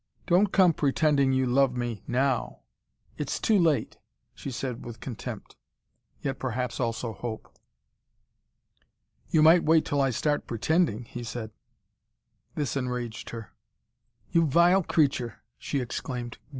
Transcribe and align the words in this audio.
"Don't 0.25 0.47
come 0.47 0.73
pretending 0.73 1.31
you 1.31 1.45
love 1.45 1.77
me, 1.77 2.01
NOW. 2.07 2.61
It's 3.19 3.39
too 3.39 3.59
late," 3.59 3.99
she 4.33 4.49
said 4.49 4.83
with 4.83 4.99
contempt. 4.99 5.55
Yet 6.23 6.39
perhaps 6.39 6.79
also 6.79 7.13
hope. 7.13 7.55
"You 9.29 9.43
might 9.43 9.63
wait 9.63 9.85
till 9.85 10.01
I 10.01 10.09
start 10.09 10.47
pretending," 10.47 11.05
he 11.05 11.23
said. 11.23 11.51
This 12.55 12.75
enraged 12.75 13.29
her. 13.29 13.51
"You 14.31 14.47
vile 14.47 14.81
creature!" 14.81 15.43
she 15.59 15.79
exclaimed. 15.81 16.39